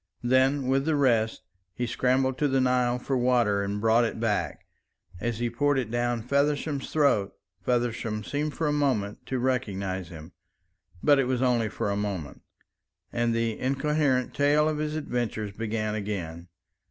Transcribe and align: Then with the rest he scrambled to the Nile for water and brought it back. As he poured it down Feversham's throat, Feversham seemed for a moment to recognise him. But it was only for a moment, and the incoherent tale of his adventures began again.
Then 0.23 0.65
with 0.65 0.85
the 0.85 0.95
rest 0.95 1.43
he 1.75 1.85
scrambled 1.85 2.35
to 2.39 2.47
the 2.47 2.59
Nile 2.59 2.97
for 2.97 3.15
water 3.15 3.61
and 3.61 3.79
brought 3.79 4.03
it 4.03 4.19
back. 4.19 4.65
As 5.19 5.37
he 5.37 5.47
poured 5.47 5.77
it 5.77 5.91
down 5.91 6.23
Feversham's 6.23 6.89
throat, 6.91 7.35
Feversham 7.63 8.23
seemed 8.23 8.55
for 8.55 8.65
a 8.65 8.73
moment 8.73 9.23
to 9.27 9.37
recognise 9.37 10.09
him. 10.09 10.31
But 11.03 11.19
it 11.19 11.25
was 11.25 11.43
only 11.43 11.69
for 11.69 11.91
a 11.91 11.95
moment, 11.97 12.41
and 13.13 13.35
the 13.35 13.59
incoherent 13.59 14.33
tale 14.33 14.67
of 14.67 14.79
his 14.79 14.95
adventures 14.95 15.51
began 15.51 15.93
again. 15.93 16.47